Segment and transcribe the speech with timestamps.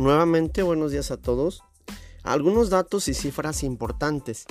[0.00, 1.62] nuevamente buenos días a todos.
[2.22, 4.46] Algunos datos y cifras importantes.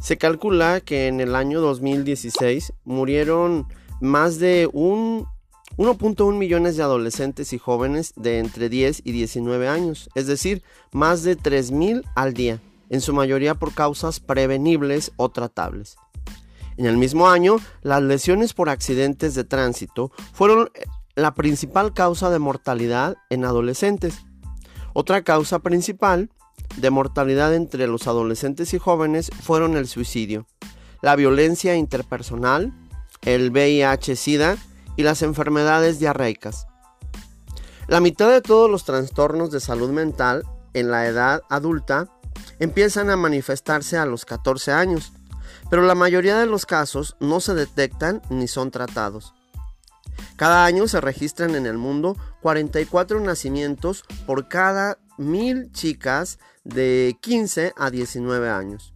[0.00, 3.66] Se calcula que en el año 2016 murieron
[4.00, 10.26] más de 1.1 millones de adolescentes y jóvenes de entre 10 y 19 años, es
[10.26, 12.60] decir, más de 3.000 al día,
[12.90, 15.96] en su mayoría por causas prevenibles o tratables.
[16.76, 20.70] En el mismo año, las lesiones por accidentes de tránsito fueron
[21.14, 24.24] la principal causa de mortalidad en adolescentes.
[24.94, 26.30] Otra causa principal
[26.76, 30.46] de mortalidad entre los adolescentes y jóvenes fueron el suicidio,
[31.00, 32.72] la violencia interpersonal,
[33.22, 34.56] el VIH-Sida
[34.96, 36.66] y las enfermedades diarreicas.
[37.88, 42.08] La mitad de todos los trastornos de salud mental en la edad adulta
[42.58, 45.12] empiezan a manifestarse a los 14 años,
[45.68, 49.34] pero la mayoría de los casos no se detectan ni son tratados.
[50.42, 57.72] Cada año se registran en el mundo 44 nacimientos por cada mil chicas de 15
[57.76, 58.92] a 19 años.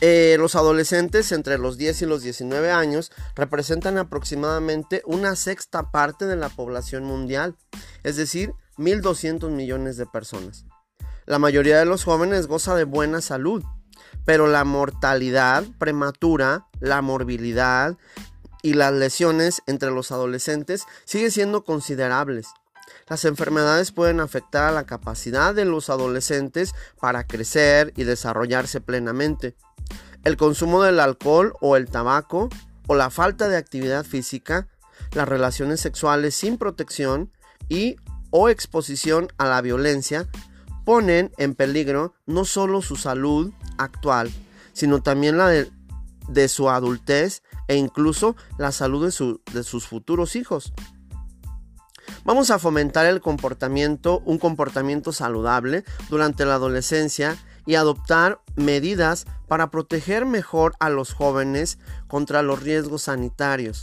[0.00, 6.24] Eh, los adolescentes entre los 10 y los 19 años representan aproximadamente una sexta parte
[6.24, 7.58] de la población mundial,
[8.04, 10.64] es decir, 1.200 millones de personas.
[11.26, 13.62] La mayoría de los jóvenes goza de buena salud,
[14.24, 17.98] pero la mortalidad prematura, la morbilidad
[18.62, 22.48] y las lesiones entre los adolescentes sigue siendo considerables.
[23.08, 29.56] Las enfermedades pueden afectar a la capacidad de los adolescentes para crecer y desarrollarse plenamente.
[30.24, 32.48] El consumo del alcohol o el tabaco
[32.86, 34.68] o la falta de actividad física,
[35.12, 37.32] las relaciones sexuales sin protección
[37.68, 37.96] y
[38.30, 40.28] o exposición a la violencia
[40.84, 44.30] ponen en peligro no solo su salud actual,
[44.72, 45.70] sino también la de,
[46.48, 50.72] su adultez e incluso la salud de, de sus futuros hijos.
[52.24, 57.36] Vamos a fomentar el comportamiento, un comportamiento saludable durante la adolescencia
[57.66, 63.80] y adoptar medidas para proteger mejor a los jóvenes contra los riesgos sanitarios.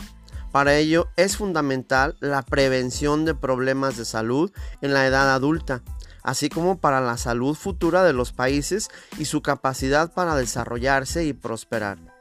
[0.52, 5.84] Para ello es fundamental la prevención de problemas de salud en la edad adulta,
[6.24, 11.34] así como para la salud futura de los países y su capacidad para desarrollarse y
[11.34, 12.17] prosperar.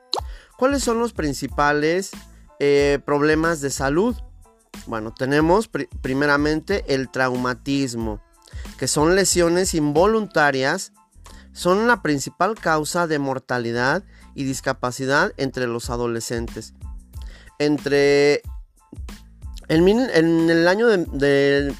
[0.57, 2.11] ¿Cuáles son los principales
[2.61, 4.17] eh, problemas de salud?
[4.87, 5.69] Bueno, tenemos
[6.01, 8.23] primeramente el traumatismo,
[8.79, 10.93] que son lesiones involuntarias,
[11.53, 16.75] son la principal causa de mortalidad y discapacidad entre los adolescentes.
[17.59, 18.43] Entre
[19.69, 21.75] en, el año del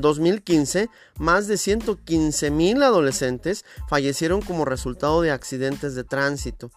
[0.00, 6.70] 2015, más de 115 mil adolescentes fallecieron como resultado de accidentes de tránsito.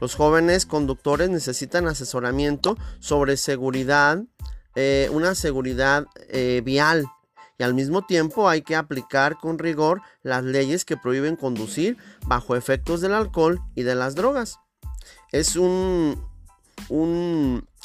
[0.00, 4.22] Los jóvenes conductores necesitan asesoramiento sobre seguridad,
[4.74, 7.06] eh, una seguridad eh, vial
[7.58, 12.56] y al mismo tiempo hay que aplicar con rigor las leyes que prohíben conducir bajo
[12.56, 14.58] efectos del alcohol y de las drogas.
[15.32, 16.22] Es un,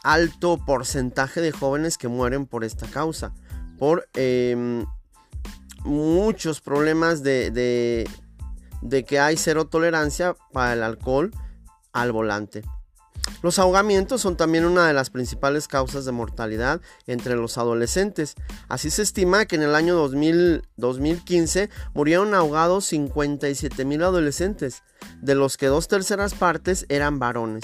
[0.03, 3.33] alto porcentaje de jóvenes que mueren por esta causa,
[3.77, 4.85] por em,
[5.85, 8.07] muchos problemas de
[9.07, 11.31] que hay cero tolerancia para el alcohol
[11.93, 12.63] al volante.
[13.41, 18.35] Los ahogamientos son también una de las principales causas de mortalidad entre los adolescentes.
[18.67, 24.83] Así se estima que en el año 2015 murieron ahogados 57 mil adolescentes,
[25.21, 27.63] de los que dos terceras partes eran varones.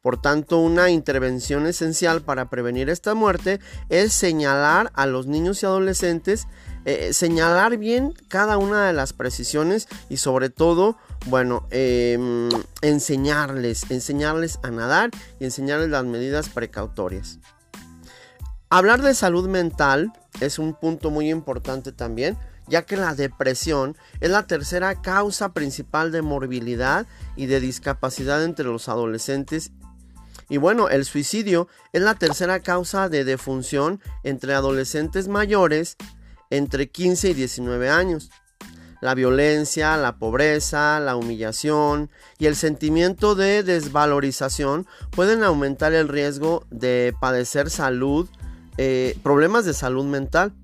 [0.00, 5.66] Por tanto, una intervención esencial para prevenir esta muerte es señalar a los niños y
[5.66, 6.46] adolescentes,
[6.88, 12.48] eh, señalar bien cada una de las precisiones y sobre todo bueno, em,
[12.80, 15.10] enseñarles, enseñarles a nadar
[15.40, 17.40] y enseñarles las medidas precautorias.
[18.70, 22.38] Hablar de salud mental es un punto muy importante también,
[22.68, 28.66] ya que la depresión es la tercera causa principal de morbilidad y de discapacidad entre
[28.66, 29.72] los adolescentes.
[30.48, 35.96] Y bueno, el suicidio es la tercera causa de defunción entre adolescentes mayores
[36.50, 38.30] entre 15 y 19 años
[39.00, 46.64] la violencia, la pobreza, la humillación y el sentimiento de desvalorización pueden aumentar el riesgo
[46.70, 48.28] de padecer salud,
[48.78, 50.54] eh, problemas de salud mental.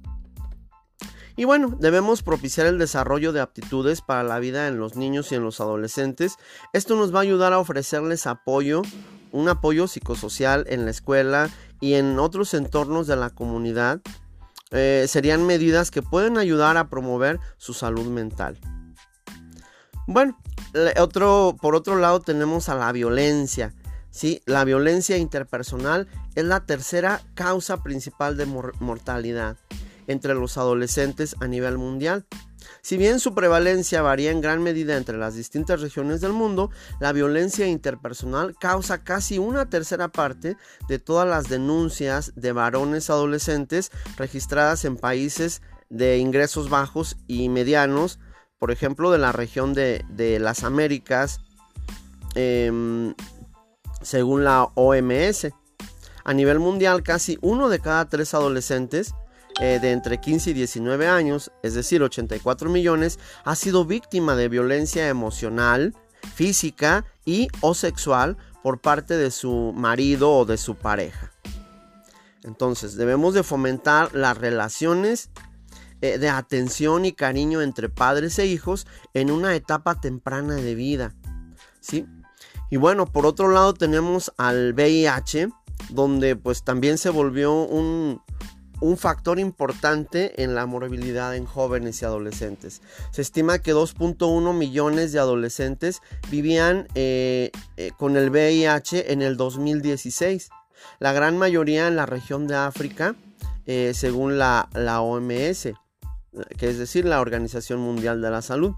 [1.37, 5.35] Y bueno, debemos propiciar el desarrollo de aptitudes para la vida en los niños y
[5.35, 6.37] en los adolescentes.
[6.73, 8.83] Esto nos va a ayudar a ofrecerles apoyo,
[9.31, 11.49] un apoyo psicosocial en la escuela
[11.81, 14.03] y en otros entornos de la comunidad
[14.73, 18.59] eh, serían medidas que pueden ayudar a promover su salud mental.
[20.07, 20.37] Bueno,
[20.99, 23.75] otro, por otro lado tenemos a la violencia.
[24.11, 24.43] ¿sí?
[24.47, 29.57] La violencia interpersonal es la tercera causa principal de mortalidad.
[30.09, 32.27] entre los adolescentes a nivel mundial.
[32.81, 36.71] Si bien su prevalencia varía en gran medida entre las distintas regiones del mundo,
[37.01, 40.57] la violencia interpersonal causa casi una tercera parte
[40.89, 48.19] de todas las denuncias de varones adolescentes registradas en países de ingresos bajos y medianos,
[48.59, 51.41] por ejemplo, de la región de, las Américas,
[52.35, 53.15] em,
[54.01, 55.53] según la OMS.
[56.25, 59.15] A nivel mundial, casi uno de cada tres adolescentes
[59.61, 64.49] eh, de entre 15 y 19 años, es decir, 84 millones, ha sido víctima de
[64.49, 65.95] violencia emocional,
[66.35, 71.33] física y o sexual por parte de su marido o de su pareja.
[72.45, 75.31] Entonces, debemos de fomentar las relaciones
[76.01, 81.15] eh, de atención y cariño entre padres e hijos en una etapa temprana de vida.
[81.81, 82.07] ¿sí?
[82.71, 85.51] Y bueno, por otro lado tenemos al VIH,
[85.91, 88.21] donde pues también se volvió un,
[88.83, 92.83] un factor importante en la morbilidad en jóvenes y adolescentes.
[93.13, 99.37] Se estima que 2.1 millones de adolescentes vivían eh, eh, con el VIH en el
[99.37, 100.51] 2016.
[100.99, 103.15] La gran mayoría en la región de África,
[103.67, 105.69] eh, según la, la OMS,
[106.59, 108.75] que es decir, la Organización Mundial de la Salud.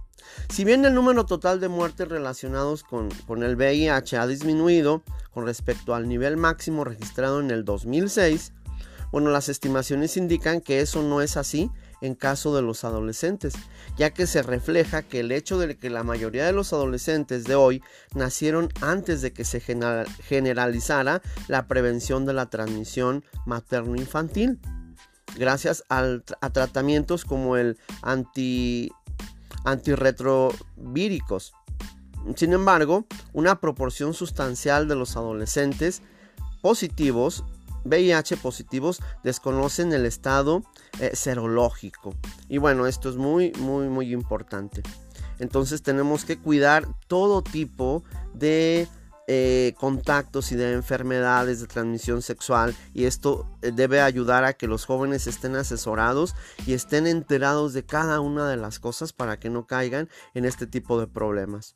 [0.51, 5.03] Si bien el número total de muertes relacionados con, con, el VIH ha disminuido
[5.33, 8.53] con respecto al nivel máximo registrado en el 2006,
[9.15, 11.71] bueno, las estimaciones indican que eso no es así
[12.01, 13.55] en caso de los adolescentes,
[13.97, 17.55] ya que se refleja que el hecho de que la mayoría de los adolescentes de
[17.55, 17.81] hoy
[18.17, 24.59] nacieron antes de que se generalizara la prevención de la transmisión materno-infantil,
[25.37, 28.91] gracias a tratamientos como el anti,
[29.65, 31.55] antirretrovíricos.
[32.35, 36.03] Sin embargo, una proporción sustancial de los adolescentes
[36.63, 37.45] positivos
[37.85, 40.63] VIH positivos desconocen el estado
[41.01, 42.15] eh, serológico.
[42.49, 44.83] Y bueno, esto es muy, muy, muy importante.
[45.39, 48.89] Entonces tenemos que cuidar todo tipo de
[49.27, 54.67] eh, contactos y de enfermedades de transmisión sexual y esto eh, debe ayudar a que
[54.67, 56.35] los jóvenes estén asesorados
[56.67, 60.67] y estén enterados de cada una de las cosas para que no caigan en este
[60.67, 61.75] tipo de problemas.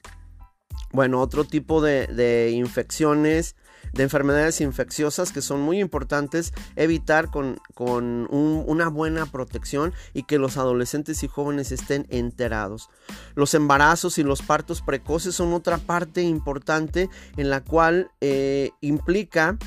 [0.92, 3.56] Bueno, otro tipo de infecciones
[3.92, 10.56] de enfermedades infecciosas que son muy importantes evitar con, una buena protección y que los
[10.56, 12.90] adolescentes y jóvenes estén enterados.
[13.34, 19.58] Los embarazos y los partos precoces son otra parte importante en la cual eh, implica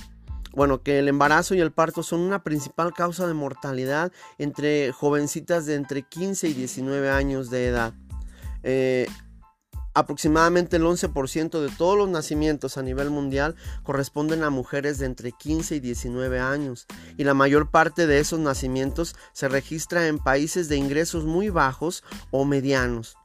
[0.53, 5.65] bueno, que el embarazo y el parto son una principal causa de mortalidad entre jovencitas
[5.65, 7.93] de entre 15 y 19 años de edad.
[8.63, 9.07] Eh,
[9.93, 15.33] Aproximadamente el 11% de todos los nacimientos a nivel mundial corresponden a mujeres de entre
[15.33, 20.69] 15 y 19 años y la mayor parte de esos nacimientos se registra en países
[20.69, 23.17] de ingresos muy bajos o medianos.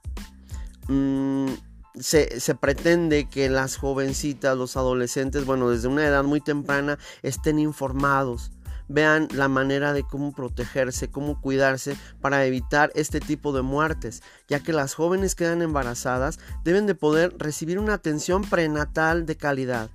[0.89, 1.51] Mm,
[1.99, 7.59] se, se, pretende que las jovencitas, los adolescentes, bueno, desde una edad muy temprana estén
[7.59, 8.51] informados
[8.89, 14.61] vean la manera de cómo protegerse, cómo cuidarse para evitar este tipo de muertes, ya
[14.61, 19.91] que las jóvenes que quedan embarazadas deben de poder recibir una atención prenatal de calidad,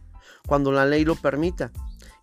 [0.48, 1.72] cuando la ley lo permita.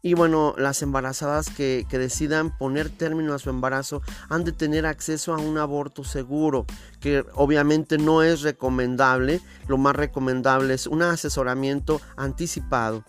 [0.01, 4.87] Y bueno, las embarazadas que, que, decidan poner término a su embarazo han de tener
[4.87, 6.67] acceso a un aborto seguro,
[7.01, 9.41] que obviamente no es recomendable.
[9.67, 13.05] Lo más recomendable es un asesoramiento anticipado.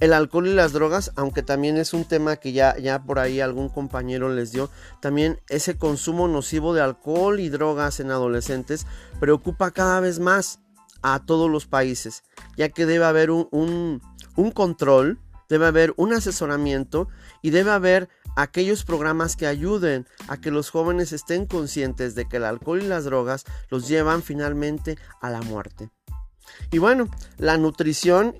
[0.00, 3.40] El alcohol y las drogas, aunque también es un tema que ya, ya por ahí
[3.40, 8.86] algún compañero les dio, también ese consumo nocivo de alcohol y drogas en adolescentes
[9.20, 10.60] preocupa cada vez más
[11.02, 12.22] a todos los países,
[12.56, 14.02] ya que debe haber un,
[14.36, 17.08] un control, debe haber un asesoramiento
[17.42, 22.38] y debe haber aquellos programas que ayuden a que los jóvenes estén conscientes de que
[22.38, 25.90] el alcohol y las drogas los llevan finalmente a la muerte.
[26.70, 28.34] Y bueno, la nutrición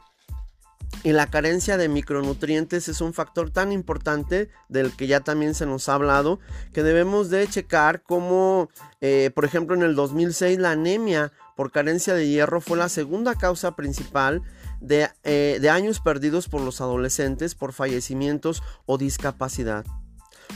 [1.02, 5.66] y la carencia de micronutrientes es un factor tan importante del que ya también se
[5.66, 6.40] nos ha hablado
[6.73, 8.68] que debemos de checar como
[9.00, 13.35] eh, por ejemplo en el 2006 la anemia por carencia de hierro fue la segunda
[13.35, 14.42] causa principal
[14.88, 19.85] eh, de años perdidos por los adolescentes por fallecimientos o discapacidad.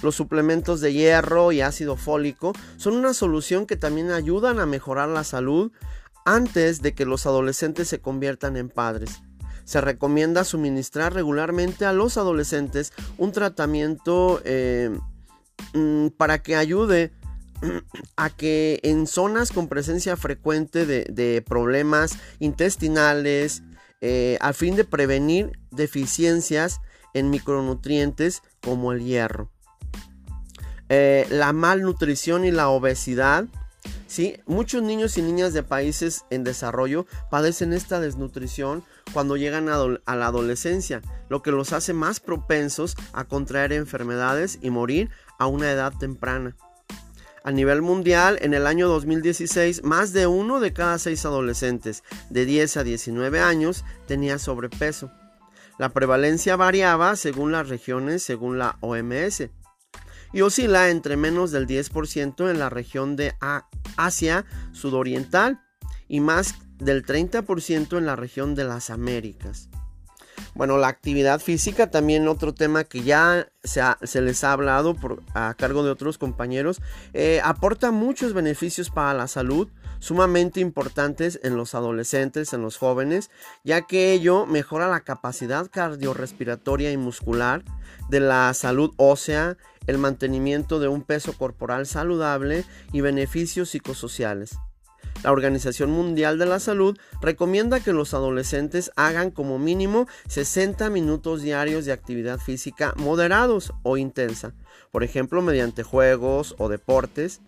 [0.02, 5.10] Los suplementos de hierro y ácido fólico son una solución que también ayudan a mejorar
[5.10, 5.72] la salud
[6.24, 9.24] antes de que los adolescentes se conviertan en padres
[9.64, 14.90] se recomienda suministrar regularmente a los adolescentes un tratamiento eh,
[15.73, 17.12] mm, para que ayude
[18.16, 23.62] a que en zonas con presencia frecuente de, problemas intestinales,
[24.00, 26.80] eh, a fin de prevenir deficiencias
[27.14, 29.50] en micronutrientes como el hierro.
[30.90, 33.47] eh, la malnutrición y la obesidad.
[34.06, 34.37] ¿Sí?
[34.46, 40.16] Muchos niños y niñas de países en desarrollo padecen esta desnutrición cuando llegan a, a
[40.16, 45.70] la adolescencia, lo que los hace más propensos a contraer enfermedades y morir a una
[45.70, 46.56] edad temprana.
[47.46, 52.46] A nivel mundial, en el año 2016, más de uno de cada seis adolescentes de
[52.46, 55.11] 10 a 19 años tenía sobrepeso.
[55.78, 59.50] La prevalencia variaba según las regiones, según la OMS,
[60.34, 63.34] y oscila entre menos del 10% en la región de
[63.96, 65.62] Asia sudoriental
[66.08, 69.70] y más del 30% en la región de las Américas.
[70.54, 74.96] Bueno, la actividad física, también otro tema que ya se, les ha hablado
[75.34, 76.80] a cargo de otros compañeros,
[77.12, 79.68] eh, aporta muchos beneficios para la salud,
[79.99, 83.30] sumamente importantes en los adolescentes, en los jóvenes,
[83.64, 87.64] ya que ello mejora la capacidad cardiorrespiratoria y muscular
[88.08, 89.56] de la salud ósea,
[89.88, 94.56] el mantenimiento de un peso corporal saludable y beneficios psicosociales.
[95.25, 101.40] La Organización Mundial de la Salud recomienda que los adolescentes hagan como mínimo 60 minutos
[101.40, 104.52] diarios de actividad física moderados o intensa,
[104.93, 107.40] por ejemplo mediante juegos o deportes,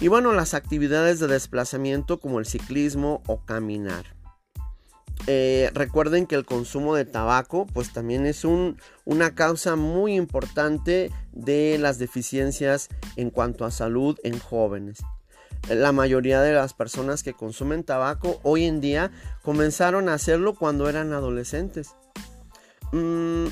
[0.00, 4.04] y bueno, las actividades de desplazamiento como el ciclismo o caminar.
[5.26, 11.78] Eh, recuerden que el consumo de tabaco pues también es una causa muy importante de
[11.80, 15.02] las deficiencias en cuanto a salud en jóvenes
[15.68, 19.10] la mayoría de las personas que consumen tabaco hoy en día
[19.42, 21.94] comenzaron a hacerlo cuando eran adolescentes.
[22.92, 23.46] Mm,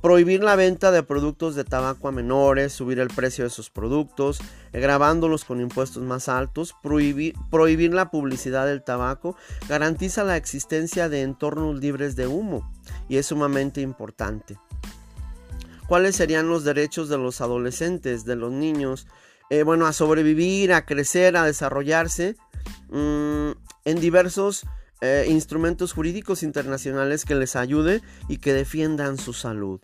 [0.00, 4.38] prohibir la venta de productos de tabaco a menores, subir el precio de sus productos,
[4.72, 9.34] grabándolos con impuestos más altos, prohibir la publicidad del tabaco,
[9.66, 12.70] garantiza la existencia de entornos libres de humo
[13.08, 14.58] y es sumamente importante.
[15.86, 19.06] ¿Cuáles serían los derechos de los adolescentes, de los niños?
[19.50, 22.36] Eh, bueno, a sobrevivir, a crecer, a desarrollarse
[22.88, 23.50] mm,
[23.84, 24.66] en diversos
[25.00, 29.80] eh, instrumentos jurídicos internacionales que les ayude y que defiendan su salud.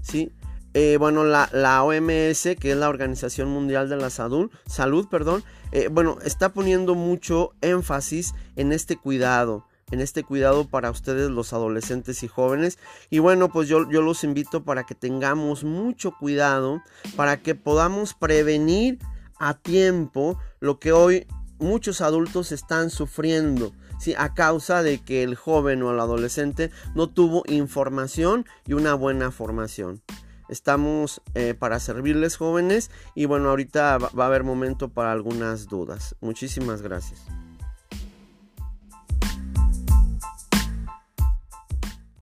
[0.00, 0.32] ¿sí?
[0.72, 1.48] Eh, bueno, la,
[1.82, 5.44] OMS, que es la Organización Mundial de la Salud, salud perdón,
[5.90, 12.22] bueno, está poniendo mucho énfasis en este cuidado en este cuidado para ustedes los adolescentes
[12.22, 12.78] y jóvenes.
[13.10, 16.82] Y bueno, pues yo, yo los invito para que tengamos mucho cuidado,
[17.16, 18.98] para que podamos prevenir
[19.38, 21.26] a tiempo lo que hoy
[21.58, 23.72] muchos adultos están sufriendo.
[23.98, 24.14] ¿sí?
[24.18, 29.30] a causa de que el joven o el adolescente no tuvo información y una buena
[29.30, 30.02] formación.
[30.48, 36.16] Estamos eh, para servirles jóvenes y bueno, ahorita va a haber momento para algunas dudas.
[36.20, 37.20] Muchísimas gracias.